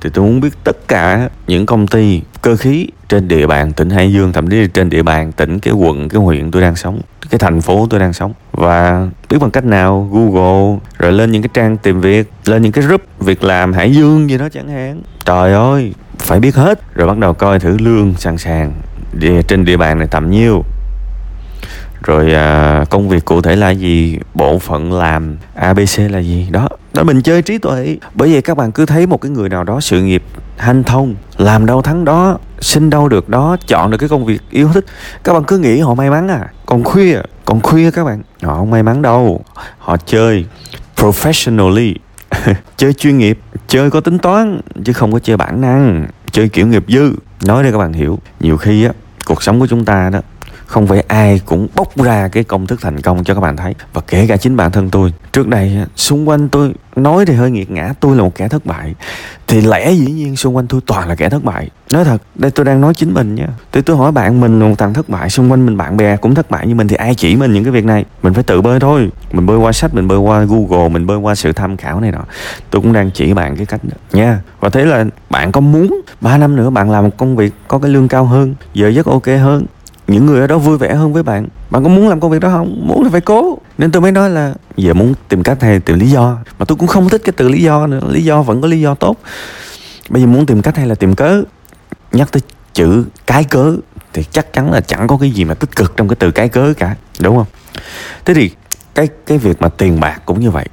thì 0.00 0.10
tôi 0.12 0.24
muốn 0.24 0.40
biết 0.40 0.52
tất 0.64 0.88
cả 0.88 1.28
những 1.46 1.66
công 1.66 1.86
ty 1.86 2.20
cơ 2.42 2.56
khí 2.56 2.88
trên 3.08 3.28
địa 3.28 3.46
bàn 3.46 3.72
tỉnh 3.72 3.90
Hải 3.90 4.12
Dương, 4.12 4.32
thậm 4.32 4.50
chí 4.50 4.66
trên 4.74 4.90
địa 4.90 5.02
bàn 5.02 5.32
tỉnh, 5.32 5.58
cái 5.58 5.74
quận, 5.74 6.08
cái 6.08 6.20
huyện 6.20 6.50
tôi 6.50 6.62
đang 6.62 6.76
sống, 6.76 7.00
cái 7.30 7.38
thành 7.38 7.60
phố 7.60 7.86
tôi 7.90 8.00
đang 8.00 8.12
sống 8.12 8.32
và 8.62 9.08
biết 9.30 9.38
bằng 9.40 9.50
cách 9.50 9.64
nào 9.64 10.08
Google 10.12 10.78
rồi 10.98 11.12
lên 11.12 11.30
những 11.30 11.42
cái 11.42 11.50
trang 11.54 11.76
tìm 11.76 12.00
việc 12.00 12.30
lên 12.44 12.62
những 12.62 12.72
cái 12.72 12.84
group 12.84 13.02
việc 13.18 13.44
làm 13.44 13.72
Hải 13.72 13.94
Dương 13.94 14.30
gì 14.30 14.38
đó 14.38 14.48
chẳng 14.52 14.68
hạn. 14.68 15.02
Trời 15.24 15.52
ơi 15.52 15.94
phải 16.18 16.40
biết 16.40 16.54
hết 16.54 16.94
rồi 16.94 17.08
bắt 17.08 17.18
đầu 17.18 17.32
coi 17.32 17.60
thử 17.60 17.78
lương 17.78 18.14
sẵn 18.18 18.38
sàng. 18.38 18.72
Địa, 19.12 19.42
trên 19.42 19.64
địa 19.64 19.76
bàn 19.76 19.98
này 19.98 20.08
tầm 20.10 20.30
nhiêu 20.30 20.64
rồi 22.02 22.34
à, 22.34 22.84
công 22.90 23.08
việc 23.08 23.24
cụ 23.24 23.40
thể 23.40 23.56
là 23.56 23.70
gì? 23.70 24.18
Bộ 24.34 24.58
phận 24.58 24.92
làm 24.92 25.36
abc 25.54 25.98
là 26.10 26.18
gì? 26.18 26.48
Đó 26.50 26.68
đó 26.94 27.02
mình 27.02 27.22
chơi 27.22 27.42
trí 27.42 27.58
tuệ. 27.58 27.96
Bởi 28.14 28.32
vậy 28.32 28.42
các 28.42 28.56
bạn 28.56 28.72
cứ 28.72 28.86
thấy 28.86 29.06
một 29.06 29.20
cái 29.20 29.30
người 29.30 29.48
nào 29.48 29.64
đó 29.64 29.80
sự 29.80 30.02
nghiệp 30.02 30.22
hanh 30.56 30.82
thông 30.82 31.14
làm 31.36 31.66
đâu 31.66 31.82
thắng 31.82 32.04
đó 32.04 32.38
sinh 32.60 32.90
đâu 32.90 33.08
được 33.08 33.28
đó 33.28 33.56
chọn 33.66 33.90
được 33.90 33.98
cái 33.98 34.08
công 34.08 34.24
việc 34.24 34.42
yêu 34.50 34.70
thích 34.74 34.84
các 35.24 35.32
bạn 35.32 35.44
cứ 35.44 35.58
nghĩ 35.58 35.80
họ 35.80 35.94
may 35.94 36.10
mắn 36.10 36.28
à. 36.28 36.46
Còn 36.66 36.84
khuya 36.84 37.20
còn 37.44 37.60
khuya 37.60 37.90
các 37.90 38.04
bạn 38.04 38.22
họ 38.42 38.56
không 38.56 38.70
may 38.70 38.82
mắn 38.82 39.02
đâu. 39.02 39.44
Họ 39.78 39.96
chơi 39.96 40.46
professionally 40.96 41.94
chơi 42.76 42.92
chuyên 42.92 43.18
nghiệp 43.18 43.38
chơi 43.68 43.90
có 43.90 44.00
tính 44.00 44.18
toán 44.18 44.60
chứ 44.84 44.92
không 44.92 45.12
có 45.12 45.18
chơi 45.18 45.36
bản 45.36 45.60
năng 45.60 46.06
chơi 46.30 46.48
kiểu 46.48 46.66
nghiệp 46.66 46.84
dư. 46.88 47.12
Nói 47.46 47.62
để 47.62 47.72
các 47.72 47.78
bạn 47.78 47.92
hiểu 47.92 48.18
nhiều 48.40 48.56
khi 48.56 48.84
á 48.84 48.92
cuộc 49.26 49.42
sống 49.42 49.60
của 49.60 49.66
chúng 49.66 49.84
ta 49.84 50.10
đó 50.10 50.20
không 50.72 50.86
phải 50.86 51.04
ai 51.08 51.40
cũng 51.46 51.68
bóc 51.74 51.96
ra 51.96 52.28
cái 52.28 52.44
công 52.44 52.66
thức 52.66 52.80
thành 52.82 53.00
công 53.00 53.24
cho 53.24 53.34
các 53.34 53.40
bạn 53.40 53.56
thấy. 53.56 53.74
Và 53.92 54.02
kể 54.06 54.26
cả 54.26 54.36
chính 54.36 54.56
bản 54.56 54.72
thân 54.72 54.90
tôi. 54.90 55.12
Trước 55.32 55.48
đây, 55.48 55.78
xung 55.96 56.28
quanh 56.28 56.48
tôi 56.48 56.74
nói 56.96 57.26
thì 57.26 57.34
hơi 57.34 57.50
nghiệt 57.50 57.70
ngã, 57.70 57.94
tôi 58.00 58.16
là 58.16 58.22
một 58.22 58.34
kẻ 58.34 58.48
thất 58.48 58.66
bại. 58.66 58.94
Thì 59.46 59.60
lẽ 59.60 59.92
dĩ 59.92 60.12
nhiên 60.12 60.36
xung 60.36 60.56
quanh 60.56 60.66
tôi 60.66 60.80
toàn 60.86 61.08
là 61.08 61.14
kẻ 61.14 61.28
thất 61.28 61.44
bại. 61.44 61.68
Nói 61.92 62.04
thật, 62.04 62.22
đây 62.34 62.50
tôi 62.50 62.64
đang 62.64 62.80
nói 62.80 62.94
chính 62.94 63.14
mình 63.14 63.34
nha. 63.34 63.48
Tôi 63.70 63.82
tôi 63.82 63.96
hỏi 63.96 64.12
bạn 64.12 64.40
mình 64.40 64.58
một 64.58 64.74
thằng 64.78 64.94
thất 64.94 65.08
bại, 65.08 65.30
xung 65.30 65.50
quanh 65.50 65.66
mình 65.66 65.76
bạn 65.76 65.96
bè 65.96 66.16
cũng 66.16 66.34
thất 66.34 66.50
bại 66.50 66.66
như 66.66 66.74
mình 66.74 66.88
thì 66.88 66.96
ai 66.96 67.14
chỉ 67.14 67.36
mình 67.36 67.52
những 67.52 67.64
cái 67.64 67.72
việc 67.72 67.84
này? 67.84 68.04
Mình 68.22 68.34
phải 68.34 68.42
tự 68.42 68.60
bơi 68.60 68.80
thôi. 68.80 69.10
Mình 69.32 69.46
bơi 69.46 69.58
qua 69.58 69.72
sách, 69.72 69.94
mình 69.94 70.08
bơi 70.08 70.18
qua 70.18 70.44
google, 70.44 70.88
mình 70.88 71.06
bơi 71.06 71.18
qua 71.18 71.34
sự 71.34 71.52
tham 71.52 71.76
khảo 71.76 72.00
này 72.00 72.12
nọ. 72.12 72.24
Tôi 72.70 72.82
cũng 72.82 72.92
đang 72.92 73.10
chỉ 73.10 73.34
bạn 73.34 73.56
cái 73.56 73.66
cách 73.66 73.84
đó 73.84 73.96
nha. 74.12 74.40
Và 74.60 74.68
thế 74.68 74.84
là 74.84 75.04
bạn 75.30 75.52
có 75.52 75.60
muốn 75.60 76.00
3 76.20 76.38
năm 76.38 76.56
nữa 76.56 76.70
bạn 76.70 76.90
làm 76.90 77.04
một 77.04 77.16
công 77.16 77.36
việc 77.36 77.54
có 77.68 77.78
cái 77.78 77.90
lương 77.90 78.08
cao 78.08 78.24
hơn, 78.24 78.54
giờ 78.74 78.88
giấc 78.88 79.06
ok 79.06 79.26
hơn? 79.26 79.66
Những 80.06 80.26
người 80.26 80.40
ở 80.40 80.46
đó 80.46 80.58
vui 80.58 80.78
vẻ 80.78 80.94
hơn 80.94 81.12
với 81.12 81.22
bạn. 81.22 81.48
Bạn 81.70 81.82
có 81.82 81.88
muốn 81.88 82.08
làm 82.08 82.20
công 82.20 82.30
việc 82.30 82.40
đó 82.40 82.48
không? 82.48 82.86
Muốn 82.86 83.04
thì 83.04 83.10
phải 83.12 83.20
cố. 83.20 83.58
Nên 83.78 83.92
tôi 83.92 84.02
mới 84.02 84.12
nói 84.12 84.30
là, 84.30 84.54
giờ 84.76 84.94
muốn 84.94 85.14
tìm 85.28 85.42
cách 85.42 85.62
hay 85.62 85.80
tìm 85.80 85.98
lý 85.98 86.06
do? 86.06 86.38
Mà 86.58 86.64
tôi 86.64 86.76
cũng 86.78 86.88
không 86.88 87.08
thích 87.08 87.22
cái 87.24 87.32
từ 87.36 87.48
lý 87.48 87.62
do 87.62 87.86
nữa. 87.86 88.00
Lý 88.08 88.24
do 88.24 88.42
vẫn 88.42 88.60
có 88.60 88.68
lý 88.68 88.80
do 88.80 88.94
tốt. 88.94 89.16
Bây 90.08 90.22
giờ 90.22 90.28
muốn 90.28 90.46
tìm 90.46 90.62
cách 90.62 90.76
hay 90.76 90.86
là 90.86 90.94
tìm 90.94 91.14
cớ? 91.14 91.42
Nhắc 92.12 92.32
tới 92.32 92.42
chữ 92.72 93.04
cái 93.26 93.44
cớ 93.44 93.76
thì 94.12 94.24
chắc 94.30 94.52
chắn 94.52 94.72
là 94.72 94.80
chẳng 94.80 95.06
có 95.06 95.16
cái 95.20 95.30
gì 95.30 95.44
mà 95.44 95.54
tích 95.54 95.76
cực 95.76 95.96
trong 95.96 96.08
cái 96.08 96.16
từ 96.16 96.30
cái 96.30 96.48
cớ 96.48 96.72
cả. 96.78 96.96
Đúng 97.20 97.36
không? 97.36 97.46
Thế 98.24 98.34
thì 98.34 98.50
cái 98.94 99.08
cái 99.26 99.38
việc 99.38 99.62
mà 99.62 99.68
tiền 99.68 100.00
bạc 100.00 100.22
cũng 100.26 100.40
như 100.40 100.50
vậy 100.50 100.66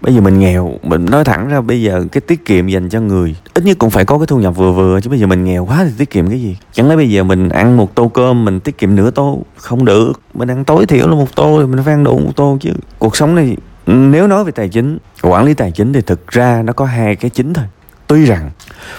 bây 0.00 0.14
giờ 0.14 0.20
mình 0.20 0.38
nghèo, 0.38 0.78
mình 0.82 1.04
nói 1.04 1.24
thẳng 1.24 1.48
ra, 1.48 1.60
bây 1.60 1.82
giờ 1.82 2.04
cái 2.12 2.20
tiết 2.20 2.44
kiệm 2.44 2.68
dành 2.68 2.88
cho 2.88 3.00
người, 3.00 3.36
ít 3.54 3.64
nhất 3.64 3.78
cũng 3.78 3.90
phải 3.90 4.04
có 4.04 4.18
cái 4.18 4.26
thu 4.26 4.38
nhập 4.38 4.56
vừa 4.56 4.72
vừa, 4.72 5.00
chứ 5.00 5.10
bây 5.10 5.18
giờ 5.18 5.26
mình 5.26 5.44
nghèo 5.44 5.66
quá 5.66 5.84
thì 5.84 5.90
tiết 5.98 6.10
kiệm 6.10 6.28
cái 6.28 6.40
gì? 6.40 6.56
Chẳng 6.72 6.88
lẽ 6.88 6.96
bây 6.96 7.10
giờ 7.10 7.24
mình 7.24 7.48
ăn 7.48 7.76
một 7.76 7.94
tô 7.94 8.08
cơm 8.08 8.44
mình 8.44 8.60
tiết 8.60 8.78
kiệm 8.78 8.96
nửa 8.96 9.10
tô? 9.10 9.42
Không 9.56 9.84
được. 9.84 10.12
Mình 10.34 10.50
ăn 10.50 10.64
tối 10.64 10.86
thiểu 10.86 11.08
là 11.08 11.14
một 11.14 11.36
tô 11.36 11.58
thì 11.60 11.66
mình 11.66 11.84
phải 11.84 11.94
ăn 11.94 12.04
đủ 12.04 12.18
một 12.18 12.32
tô 12.36 12.58
chứ. 12.60 12.70
Cuộc 12.98 13.16
sống 13.16 13.34
này, 13.34 13.56
nếu 13.86 14.26
nói 14.26 14.44
về 14.44 14.52
tài 14.52 14.68
chính, 14.68 14.98
quản 15.22 15.44
lý 15.44 15.54
tài 15.54 15.70
chính 15.70 15.92
thì 15.92 16.00
thực 16.00 16.28
ra 16.28 16.62
nó 16.62 16.72
có 16.72 16.84
hai 16.84 17.16
cái 17.16 17.30
chính 17.30 17.54
thôi. 17.54 17.64
Tuy 18.06 18.24
rằng, 18.24 18.50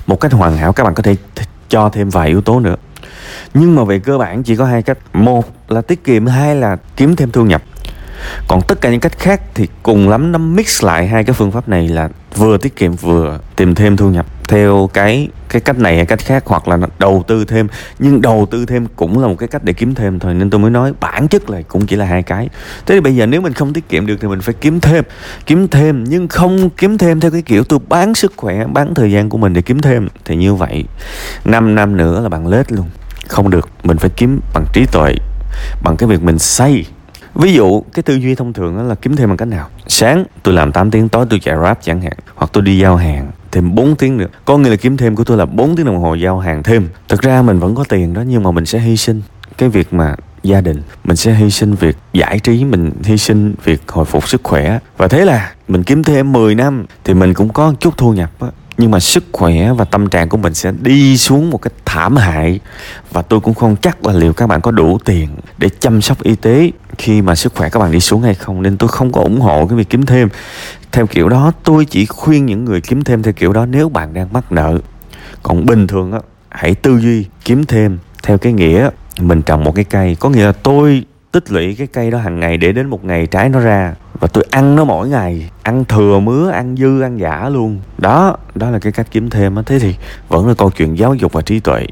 một 0.08 0.20
cách 0.20 0.34
hoàn 0.34 0.58
hảo 0.58 0.74
các 0.74 0.84
bạn 0.84 0.94
có 0.94 1.04
thể 1.04 1.16
cho 1.70 1.90
thêm 1.90 2.10
vài 2.10 2.28
yếu 2.28 2.42
tố 2.42 2.60
nữa. 2.60 2.76
Nhưng 3.54 3.76
mà 3.76 3.84
về 3.84 4.00
cơ 4.00 4.18
bản 4.18 4.44
chỉ 4.44 4.56
có 4.56 4.66
hai 4.66 4.84
cách. 4.84 4.98
Một 5.14 5.46
là 5.70 5.82
tiết 5.82 6.04
kiệm, 6.04 6.26
hai 6.26 6.56
là 6.56 6.78
kiếm 6.98 7.16
thêm 7.16 7.32
thu 7.32 7.46
nhập 7.46 7.64
còn 8.48 8.62
tất 8.68 8.82
cả 8.82 8.90
những 8.90 9.00
cách 9.00 9.20
khác 9.20 9.42
thì 9.54 9.68
cùng 9.84 10.10
lắm 10.10 10.32
nó 10.32 10.38
mix 10.38 10.84
lại 10.84 11.08
hai 11.08 11.24
cái 11.24 11.34
phương 11.34 11.52
pháp 11.52 11.70
này 11.70 11.88
là 11.88 12.10
vừa 12.36 12.58
tiết 12.58 12.76
kiệm 12.76 12.94
vừa 12.94 13.40
tìm 13.56 13.76
thêm 13.76 13.98
thu 13.98 14.10
nhập. 14.10 14.26
Theo 14.48 14.90
cái 14.94 15.28
cái 15.50 15.62
cách 15.62 15.80
này 15.80 15.96
hay 15.96 16.06
cách 16.06 16.20
khác 16.20 16.44
hoặc 16.46 16.68
là 16.68 16.78
đầu 17.00 17.24
tư 17.28 17.46
thêm. 17.46 17.68
Nhưng 18.00 18.22
đầu 18.22 18.48
tư 18.52 18.66
thêm 18.66 18.88
cũng 18.96 19.20
là 19.20 19.28
một 19.28 19.36
cái 19.38 19.48
cách 19.48 19.64
để 19.64 19.74
kiếm 19.74 19.96
thêm 19.96 20.20
thôi. 20.20 20.34
Nên 20.34 20.50
tôi 20.50 20.60
mới 20.60 20.72
nói 20.72 20.94
bản 21.00 21.28
chất 21.28 21.50
là 21.50 21.62
cũng 21.68 21.88
chỉ 21.88 21.96
là 21.96 22.06
hai 22.06 22.24
cái. 22.24 22.50
Thế 22.86 22.96
thì 22.96 23.02
bây 23.02 23.16
giờ 23.16 23.26
nếu 23.26 23.42
mình 23.42 23.54
không 23.54 23.74
tiết 23.74 23.90
kiệm 23.90 24.06
được 24.06 24.16
thì 24.22 24.28
mình 24.28 24.42
phải 24.42 24.56
kiếm 24.62 24.80
thêm 24.80 25.04
kiếm 25.46 25.68
thêm. 25.68 26.04
Nhưng 26.08 26.28
không 26.28 26.70
kiếm 26.70 26.98
thêm 26.98 27.20
theo 27.20 27.32
cái 27.32 27.42
kiểu 27.42 27.64
tôi 27.64 27.80
bán 27.90 28.16
sức 28.16 28.34
khỏe, 28.38 28.66
bán 28.74 28.94
thời 28.94 29.12
gian 29.12 29.30
của 29.30 29.38
mình 29.38 29.54
để 29.54 29.62
kiếm 29.62 29.80
thêm 29.80 30.08
thì 30.26 30.36
như 30.36 30.56
vậy 30.56 30.86
5 31.46 31.76
năm 31.76 31.98
nữa 31.98 32.22
là 32.22 32.30
bạn 32.30 32.48
lết 32.48 32.72
luôn. 32.72 32.86
Không 33.28 33.50
được, 33.50 33.70
mình 33.84 33.98
phải 33.98 34.10
kiếm 34.10 34.40
bằng 34.54 34.66
trí 34.74 34.86
tuệ, 34.86 35.16
bằng 35.84 35.98
cái 35.98 36.10
việc 36.10 36.24
mình 36.24 36.40
xây 36.40 36.86
ví 37.36 37.54
dụ, 37.54 37.82
cái 37.94 38.04
tư 38.04 38.16
duy 38.16 38.36
thông 38.36 38.54
thường 38.54 38.88
là 38.88 38.96
kiếm 38.96 39.16
thêm 39.16 39.30
bằng 39.30 39.38
cách 39.38 39.48
nào? 39.48 39.68
Sáng 39.88 40.24
tôi 40.44 40.54
làm 40.54 40.72
8 40.72 40.92
tiếng, 40.92 41.10
tối 41.10 41.26
tôi 41.30 41.40
chạy 41.40 41.56
rap 41.64 41.80
chẳng 41.84 42.02
hạn, 42.02 42.14
hoặc 42.36 42.50
tôi 42.54 42.64
đi 42.64 42.80
giao 42.80 42.96
hàng 42.96 43.32
thêm 43.52 43.76
4 43.76 43.96
tiếng 43.96 44.18
nữa. 44.18 44.28
Có 44.46 44.58
nghĩa 44.58 44.70
là 44.70 44.76
kiếm 44.76 44.98
thêm 44.98 45.16
của 45.16 45.24
tôi 45.24 45.38
là 45.38 45.46
4 45.46 45.76
tiếng 45.76 45.86
đồng 45.86 45.98
hồ 45.98 46.16
giao 46.16 46.40
hàng 46.40 46.64
thêm. 46.64 46.90
Thực 47.08 47.22
ra 47.22 47.42
mình 47.42 47.60
vẫn 47.60 47.76
có 47.76 47.84
tiền 47.90 48.14
đó, 48.14 48.24
nhưng 48.28 48.44
mà 48.44 48.52
mình 48.52 48.66
sẽ 48.66 48.80
hy 48.80 48.98
sinh 48.98 49.22
cái 49.58 49.70
việc 49.70 49.94
mà 49.94 50.16
gia 50.44 50.62
đình, 50.62 50.82
mình 51.04 51.16
sẽ 51.16 51.34
hy 51.34 51.52
sinh 51.52 51.76
việc 51.76 51.98
giải 52.14 52.40
trí, 52.40 52.66
mình 52.66 52.92
hy 53.04 53.18
sinh 53.18 53.56
việc 53.64 53.82
hồi 53.88 54.06
phục 54.06 54.30
sức 54.30 54.42
khỏe. 54.44 54.80
Và 54.98 55.08
thế 55.08 55.26
là 55.26 55.52
mình 55.68 55.84
kiếm 55.84 56.04
thêm 56.04 56.32
10 56.32 56.56
năm 56.56 56.86
thì 57.04 57.14
mình 57.14 57.34
cũng 57.34 57.50
có 57.50 57.74
chút 57.80 57.98
thu 57.98 58.14
nhập 58.14 58.32
á 58.40 58.48
nhưng 58.82 58.92
mà 58.92 59.00
sức 59.00 59.24
khỏe 59.32 59.74
và 59.74 59.86
tâm 59.86 60.10
trạng 60.10 60.30
của 60.30 60.38
mình 60.38 60.54
sẽ 60.54 60.72
đi 60.82 61.18
xuống 61.18 61.50
một 61.50 61.58
cái 61.58 61.72
thảm 61.86 62.16
hại. 62.16 62.60
Và 63.12 63.22
tôi 63.22 63.40
cũng 63.40 63.54
không 63.54 63.76
chắc 63.82 64.06
là 64.06 64.14
liệu 64.14 64.34
các 64.34 64.48
bạn 64.48 64.62
có 64.62 64.72
đủ 64.72 64.98
tiền 65.06 65.30
để 65.58 65.70
chăm 65.80 66.02
sóc 66.02 66.24
y 66.24 66.36
tế 66.36 66.72
khi 66.98 67.22
mà 67.22 67.36
sức 67.36 67.56
khỏe 67.56 67.70
các 67.70 67.80
bạn 67.80 67.92
đi 67.92 68.00
xuống 68.00 68.22
hay 68.22 68.36
không. 68.36 68.62
Nên 68.62 68.78
tôi 68.78 68.90
không 68.90 69.12
có 69.12 69.22
ủng 69.22 69.42
hộ 69.42 69.68
cái 69.68 69.78
việc 69.78 69.90
kiếm 69.90 70.06
thêm. 70.06 70.30
Theo 70.92 71.08
kiểu 71.08 71.30
đó, 71.30 71.52
tôi 71.64 71.86
chỉ 71.86 72.06
khuyên 72.06 72.46
những 72.46 72.66
người 72.66 72.82
kiếm 72.82 73.04
thêm 73.04 73.24
theo 73.24 73.34
kiểu 73.34 73.54
đó 73.54 73.66
nếu 73.66 73.90
bạn 73.90 74.14
đang 74.14 74.34
mắc 74.34 74.52
nợ. 74.52 74.78
Còn 75.44 75.66
bình 75.66 75.88
thường 75.88 76.12
á, 76.12 76.20
hãy 76.50 76.76
tư 76.76 77.00
duy 77.00 77.26
kiếm 77.46 77.66
thêm 77.66 77.98
theo 78.24 78.38
cái 78.38 78.54
nghĩa 78.54 78.90
mình 79.20 79.42
trồng 79.42 79.64
một 79.64 79.76
cái 79.76 79.86
cây. 79.86 80.18
Có 80.20 80.30
nghĩa 80.30 80.46
là 80.46 80.52
tôi 80.52 81.06
tích 81.32 81.52
lũy 81.52 81.76
cái 81.76 81.88
cây 81.88 82.12
đó 82.12 82.18
hàng 82.18 82.40
ngày 82.40 82.58
để 82.58 82.72
đến 82.72 82.90
một 82.90 83.06
ngày 83.06 83.28
trái 83.28 83.50
nó 83.50 83.60
ra 83.60 83.94
và 84.22 84.28
tôi 84.28 84.46
ăn 84.52 84.76
nó 84.76 84.84
mỗi 84.84 85.10
ngày 85.10 85.50
ăn 85.64 85.86
thừa 85.86 86.20
mứa 86.20 86.50
ăn 86.50 86.76
dư 86.78 87.02
ăn 87.02 87.18
giả 87.18 87.50
luôn. 87.50 87.80
Đó 87.98 88.38
đó 88.56 88.70
là 88.70 88.80
cái 88.80 88.92
cách 88.92 89.08
kiếm 89.12 89.30
thêm 89.30 89.56
á. 89.56 89.64
Thế 89.66 89.80
thì 89.80 89.96
vẫn 90.30 90.48
là 90.48 90.54
câu 90.54 90.72
chuyện 90.72 90.98
giáo 90.98 91.14
dục 91.14 91.34
và 91.34 91.42
trí 91.42 91.60
tuệ. 91.60 91.86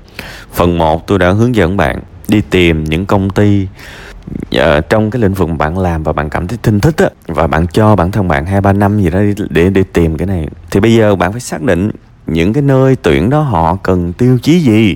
Phần 0.54 0.78
1 0.78 1.08
tôi 1.08 1.20
đã 1.20 1.32
hướng 1.32 1.56
dẫn 1.56 1.78
bạn 1.78 2.00
đi 2.28 2.42
tìm 2.42 2.84
những 2.84 3.06
công 3.06 3.30
ty 3.30 3.68
uh, 4.56 4.90
trong 4.90 5.12
cái 5.12 5.22
lĩnh 5.22 5.34
vực 5.34 5.50
bạn 5.58 5.78
làm 5.78 6.04
và 6.04 6.14
bạn 6.14 6.30
cảm 6.30 6.48
thấy 6.48 6.58
thinh 6.64 6.80
thích 6.80 6.98
á 6.98 7.10
và 7.28 7.48
bạn 7.48 7.68
cho 7.68 7.96
bản 7.96 8.12
thân 8.12 8.28
bạn 8.28 8.46
hai 8.46 8.62
ba 8.62 8.74
năm 8.74 9.02
gì 9.02 9.10
đó 9.10 9.20
để, 9.20 9.34
để 9.50 9.70
để 9.70 9.84
tìm 9.94 10.18
cái 10.18 10.28
này. 10.28 10.48
Thì 10.72 10.80
bây 10.80 10.96
giờ 10.96 11.16
bạn 11.16 11.32
phải 11.32 11.42
xác 11.42 11.62
định 11.62 11.92
những 12.28 12.54
cái 12.54 12.64
nơi 12.64 12.96
tuyển 12.96 13.30
đó 13.30 13.42
họ 13.42 13.78
cần 13.84 14.14
tiêu 14.14 14.38
chí 14.42 14.60
gì 14.60 14.96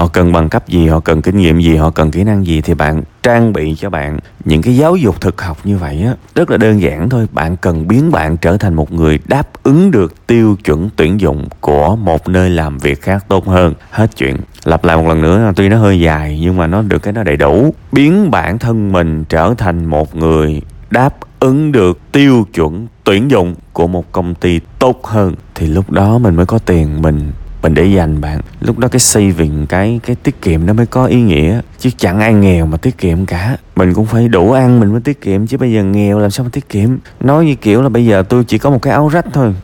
họ 0.00 0.06
cần 0.06 0.32
bằng 0.32 0.48
cấp 0.48 0.68
gì, 0.68 0.86
họ 0.86 1.00
cần 1.00 1.22
kinh 1.22 1.36
nghiệm 1.36 1.60
gì, 1.60 1.76
họ 1.76 1.90
cần 1.90 2.10
kỹ 2.10 2.24
năng 2.24 2.46
gì 2.46 2.60
thì 2.60 2.74
bạn 2.74 3.02
trang 3.22 3.52
bị 3.52 3.74
cho 3.78 3.90
bạn 3.90 4.18
những 4.44 4.62
cái 4.62 4.76
giáo 4.76 4.96
dục 4.96 5.20
thực 5.20 5.42
học 5.42 5.58
như 5.64 5.76
vậy 5.76 6.02
á. 6.06 6.14
Rất 6.34 6.50
là 6.50 6.56
đơn 6.56 6.80
giản 6.80 7.08
thôi, 7.08 7.26
bạn 7.32 7.56
cần 7.56 7.88
biến 7.88 8.10
bạn 8.10 8.36
trở 8.36 8.56
thành 8.56 8.74
một 8.74 8.92
người 8.92 9.18
đáp 9.26 9.48
ứng 9.62 9.90
được 9.90 10.26
tiêu 10.26 10.56
chuẩn 10.64 10.90
tuyển 10.96 11.20
dụng 11.20 11.48
của 11.60 11.96
một 11.96 12.28
nơi 12.28 12.50
làm 12.50 12.78
việc 12.78 13.02
khác 13.02 13.24
tốt 13.28 13.46
hơn. 13.46 13.74
Hết 13.90 14.16
chuyện. 14.16 14.36
Lặp 14.64 14.84
lại 14.84 14.96
một 14.96 15.08
lần 15.08 15.22
nữa, 15.22 15.52
tuy 15.56 15.68
nó 15.68 15.78
hơi 15.78 16.00
dài 16.00 16.38
nhưng 16.42 16.56
mà 16.56 16.66
nó 16.66 16.82
được 16.82 16.98
cái 16.98 17.12
nó 17.12 17.22
đầy 17.22 17.36
đủ. 17.36 17.74
Biến 17.92 18.30
bản 18.30 18.58
thân 18.58 18.92
mình 18.92 19.24
trở 19.24 19.54
thành 19.58 19.84
một 19.84 20.16
người 20.16 20.62
đáp 20.90 21.14
ứng 21.40 21.72
được 21.72 21.98
tiêu 22.12 22.46
chuẩn 22.54 22.86
tuyển 23.04 23.30
dụng 23.30 23.54
của 23.72 23.86
một 23.86 24.12
công 24.12 24.34
ty 24.34 24.60
tốt 24.78 25.06
hơn 25.06 25.34
thì 25.54 25.66
lúc 25.66 25.90
đó 25.90 26.18
mình 26.18 26.36
mới 26.36 26.46
có 26.46 26.58
tiền 26.58 27.02
mình 27.02 27.32
mình 27.62 27.74
để 27.74 27.84
dành 27.84 28.20
bạn. 28.20 28.40
Lúc 28.60 28.78
đó 28.78 28.88
cái 28.88 29.00
saving, 29.00 29.66
cái 29.66 30.00
cái 30.06 30.16
tiết 30.16 30.42
kiệm 30.42 30.66
nó 30.66 30.72
mới 30.72 30.86
có 30.86 31.06
ý 31.06 31.20
nghĩa. 31.20 31.60
Chứ 31.78 31.90
chẳng 31.98 32.20
ai 32.20 32.34
nghèo 32.34 32.66
mà 32.66 32.76
tiết 32.76 32.98
kiệm 32.98 33.26
cả. 33.26 33.56
Mình 33.76 33.94
cũng 33.94 34.06
phải 34.06 34.28
đủ 34.28 34.52
ăn 34.52 34.80
mình 34.80 34.92
mới 34.92 35.00
tiết 35.00 35.20
kiệm, 35.20 35.46
chứ 35.46 35.56
bây 35.56 35.72
giờ 35.72 35.84
nghèo 35.84 36.18
làm 36.18 36.30
sao 36.30 36.44
mà 36.44 36.50
tiết 36.52 36.68
kiệm? 36.68 36.90
Nói 37.20 37.44
như 37.44 37.54
kiểu 37.54 37.82
là 37.82 37.88
bây 37.88 38.06
giờ 38.06 38.22
tôi 38.28 38.44
chỉ 38.44 38.58
có 38.58 38.70
một 38.70 38.82
cái 38.82 38.92
áo 38.92 39.08
rách 39.08 39.26
thôi. 39.32 39.54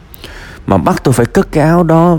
Mà 0.67 0.77
bắt 0.77 1.05
tôi 1.05 1.13
phải 1.13 1.27
cất 1.27 1.53
cái 1.53 1.65
áo 1.65 1.83
đó 1.83 2.19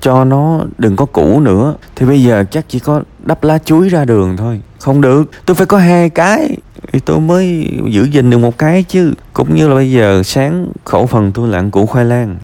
cho 0.00 0.24
nó 0.24 0.60
đừng 0.78 0.96
có 0.96 1.04
cũ 1.04 1.40
nữa. 1.40 1.74
Thì 1.96 2.06
bây 2.06 2.22
giờ 2.22 2.44
chắc 2.50 2.64
chỉ 2.68 2.78
có 2.78 3.02
đắp 3.24 3.44
lá 3.44 3.58
chuối 3.58 3.88
ra 3.88 4.04
đường 4.04 4.36
thôi. 4.36 4.60
Không 4.80 5.00
được. 5.00 5.30
Tôi 5.46 5.54
phải 5.54 5.66
có 5.66 5.78
hai 5.78 6.10
cái 6.10 6.56
thì 6.92 7.00
tôi 7.00 7.20
mới 7.20 7.70
giữ 7.86 8.04
gìn 8.04 8.30
được 8.30 8.38
một 8.38 8.58
cái 8.58 8.82
chứ. 8.82 9.14
Cũng 9.32 9.54
như 9.54 9.68
là 9.68 9.74
bây 9.74 9.90
giờ 9.92 10.22
sáng 10.22 10.68
khẩu 10.84 11.06
phần 11.06 11.32
tôi 11.32 11.48
là 11.48 11.58
ăn 11.58 11.70
củ 11.70 11.86
khoai 11.86 12.04
lang. 12.04 12.36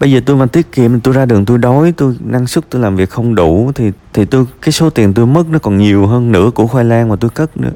Bây 0.00 0.12
giờ 0.12 0.20
tôi 0.26 0.36
mà 0.36 0.46
tiết 0.46 0.72
kiệm, 0.72 1.00
tôi 1.00 1.14
ra 1.14 1.26
đường 1.26 1.44
tôi 1.44 1.58
đói, 1.58 1.92
tôi 1.96 2.16
năng 2.24 2.46
suất 2.46 2.70
tôi 2.70 2.82
làm 2.82 2.96
việc 2.96 3.10
không 3.10 3.34
đủ, 3.34 3.72
thì 3.74 3.90
thì 4.12 4.24
tôi, 4.24 4.44
cái 4.62 4.72
số 4.72 4.90
tiền 4.90 5.14
tôi 5.14 5.26
mất 5.26 5.46
nó 5.50 5.58
còn 5.58 5.78
nhiều 5.78 6.06
hơn 6.06 6.32
nửa 6.32 6.50
củ 6.54 6.66
khoai 6.66 6.84
lang 6.84 7.08
mà 7.08 7.16
tôi 7.16 7.30
cất 7.30 7.56
nữa. 7.56 7.70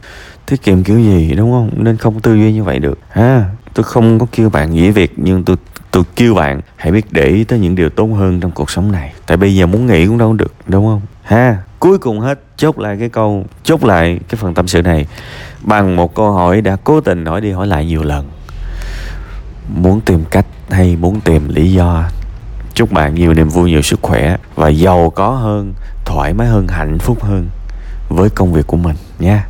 Tiết 0.47 0.62
kiệm 0.62 0.83
kiểu 0.83 0.99
gì, 0.99 1.35
đúng 1.37 1.50
không? 1.50 1.71
Nên 1.76 1.97
không 1.97 2.21
tư 2.21 2.35
duy 2.35 2.52
như 2.52 2.64
vậy 2.64 2.78
được. 2.78 2.99
Ha, 3.09 3.45
tôi 3.75 3.85
không 3.85 4.18
có 4.18 4.26
kêu 4.33 4.50
bạn 4.50 4.71
nghỉ 4.71 4.90
việc, 4.90 5.12
nhưng 5.16 5.45
tôi 5.45 5.56
tôi 5.90 6.04
kêu 6.16 6.35
bạn 6.35 6.61
hãy 6.76 6.92
biết 6.92 7.06
để 7.11 7.25
ý 7.25 7.45
tới 7.45 7.59
những 7.59 7.75
điều 7.75 7.88
tốt 7.88 8.06
hơn 8.06 8.40
trong 8.40 8.50
cuộc 8.50 8.71
sống 8.71 8.92
này. 8.92 9.12
Tại 9.26 9.37
bây 9.37 9.54
giờ 9.54 9.66
muốn 9.66 9.87
nghỉ 9.87 10.06
cũng 10.06 10.18
đâu 10.18 10.33
được, 10.33 10.52
đúng 10.66 10.87
không? 10.87 11.00
Ha 11.23 11.56
cuối 11.78 11.99
cùng 11.99 12.21
hết, 12.21 12.40
chốt 12.56 12.78
lại 12.78 12.97
cái 13.00 13.09
câu, 13.09 13.45
chốt 13.64 13.85
lại 13.85 14.21
cái 14.28 14.37
phần 14.37 14.54
tâm 14.54 14.68
sự 14.68 14.83
này 14.83 15.06
bằng 15.62 15.97
một 15.97 16.14
câu 16.14 16.33
hỏi 16.33 16.61
đã 16.61 16.76
cố 16.85 17.00
tình 17.00 17.26
hỏi 17.26 17.40
đi 17.40 17.52
hỏi 17.52 17.66
lại 17.66 17.87
nhiều 17.87 18.02
lần. 18.02 18.30
Muốn 19.68 20.00
tìm 20.00 20.25
cách 20.30 20.47
hay 20.71 20.97
muốn 20.97 21.21
tìm 21.21 21.49
lý 21.49 21.73
do? 21.73 22.04
Chúc 22.75 22.92
bạn 22.92 23.14
nhiều 23.14 23.35
niềm 23.35 23.49
vui, 23.49 23.71
nhiều 23.71 23.83
sức 23.83 23.99
khỏe 24.02 24.37
và 24.54 24.68
giàu 24.68 25.11
có 25.11 25.30
hơn, 25.30 25.75
thoải 26.04 26.35
mái 26.35 26.47
hơn, 26.47 26.68
hạnh 26.68 26.99
phúc 26.99 27.25
hơn 27.25 27.49
với 28.09 28.30
công 28.30 28.52
việc 28.52 28.66
của 28.66 28.76
mình 28.76 28.97
nha 29.18 29.47